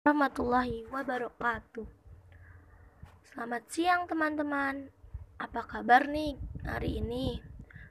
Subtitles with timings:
[0.00, 1.84] warahmatullahi wabarakatuh.
[3.20, 4.88] Selamat siang teman-teman.
[5.36, 7.36] Apa kabar nih hari ini?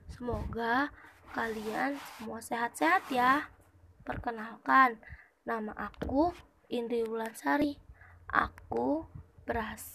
[0.09, 0.90] Semoga
[1.37, 3.53] kalian semua sehat-sehat ya.
[4.01, 4.98] Perkenalkan,
[5.45, 6.33] nama aku
[6.66, 7.77] Indri Wulansari.
[8.26, 9.05] Aku
[9.46, 9.86] beras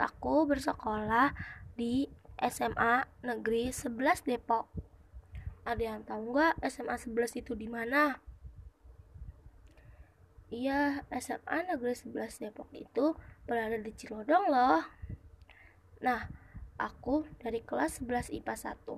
[0.00, 1.36] aku bersekolah
[1.76, 2.08] di
[2.40, 4.72] SMA Negeri 11 Depok.
[5.68, 8.24] Ada yang tahu nggak SMA 11 itu di mana?
[10.46, 13.18] Iya, SMA Negeri 11 Depok itu
[13.50, 14.78] berada di Cilodong loh.
[16.06, 16.30] Nah,
[16.78, 18.94] aku dari kelas 11 IPA 1.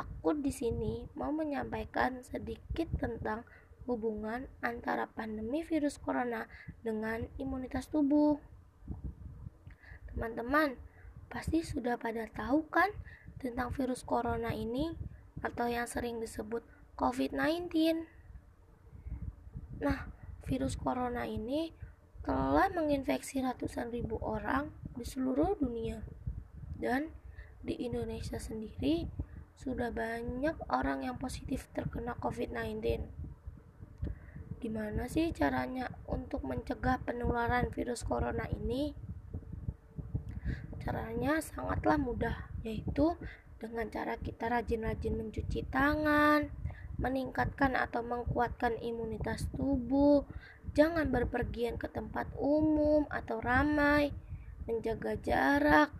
[0.00, 3.44] Aku di sini mau menyampaikan sedikit tentang
[3.84, 6.48] hubungan antara pandemi virus corona
[6.80, 8.40] dengan imunitas tubuh.
[10.08, 10.80] Teman-teman,
[11.28, 12.88] pasti sudah pada tahu kan
[13.36, 14.96] tentang virus corona ini
[15.44, 16.64] atau yang sering disebut
[16.96, 18.15] COVID-19.
[19.82, 20.08] Nah,
[20.48, 21.74] virus corona ini
[22.24, 26.02] telah menginfeksi ratusan ribu orang di seluruh dunia.
[26.76, 27.12] Dan
[27.60, 29.06] di Indonesia sendiri
[29.56, 33.02] sudah banyak orang yang positif terkena COVID-19.
[34.56, 38.92] Gimana sih caranya untuk mencegah penularan virus corona ini?
[40.80, 43.18] Caranya sangatlah mudah, yaitu
[43.58, 46.46] dengan cara kita rajin-rajin mencuci tangan,
[46.96, 50.24] meningkatkan atau menguatkan imunitas tubuh,
[50.72, 54.12] jangan berpergian ke tempat umum atau ramai,
[54.64, 55.92] menjaga jarak,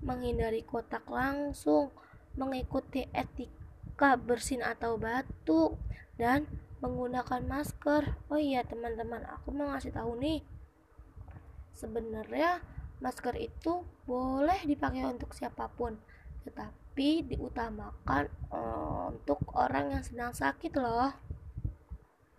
[0.00, 1.92] menghindari kontak langsung,
[2.36, 5.76] mengikuti etika bersin atau batuk,
[6.18, 6.44] dan
[6.82, 8.16] menggunakan masker.
[8.28, 10.42] Oh iya teman-teman, aku mau ngasih tahu nih.
[11.72, 12.58] Sebenarnya
[12.98, 15.98] masker itu boleh dipakai untuk siapa pun,
[16.48, 18.24] tetapi diutamakan
[19.12, 21.12] untuk orang yang sedang sakit loh